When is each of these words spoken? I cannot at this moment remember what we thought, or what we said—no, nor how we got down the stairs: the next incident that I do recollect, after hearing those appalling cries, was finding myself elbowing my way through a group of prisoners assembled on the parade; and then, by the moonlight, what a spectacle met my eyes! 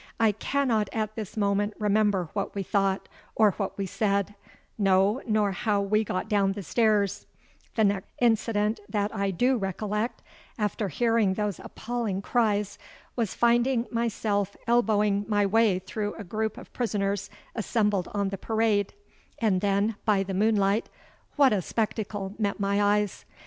I 0.19 0.31
cannot 0.31 0.89
at 0.91 1.13
this 1.13 1.37
moment 1.37 1.75
remember 1.77 2.29
what 2.33 2.55
we 2.55 2.63
thought, 2.63 3.07
or 3.35 3.51
what 3.51 3.77
we 3.77 3.85
said—no, 3.85 5.21
nor 5.27 5.51
how 5.51 5.79
we 5.79 6.03
got 6.03 6.27
down 6.27 6.53
the 6.53 6.63
stairs: 6.63 7.27
the 7.75 7.83
next 7.83 8.09
incident 8.19 8.79
that 8.89 9.15
I 9.15 9.29
do 9.29 9.57
recollect, 9.59 10.23
after 10.57 10.87
hearing 10.87 11.35
those 11.35 11.59
appalling 11.59 12.23
cries, 12.23 12.79
was 13.15 13.35
finding 13.35 13.85
myself 13.91 14.57
elbowing 14.65 15.23
my 15.27 15.45
way 15.45 15.77
through 15.77 16.15
a 16.15 16.23
group 16.23 16.57
of 16.57 16.73
prisoners 16.73 17.29
assembled 17.53 18.07
on 18.11 18.29
the 18.29 18.39
parade; 18.39 18.95
and 19.37 19.61
then, 19.61 19.97
by 20.03 20.23
the 20.23 20.33
moonlight, 20.33 20.89
what 21.35 21.53
a 21.53 21.61
spectacle 21.61 22.33
met 22.39 22.59
my 22.59 22.81
eyes! 22.81 23.23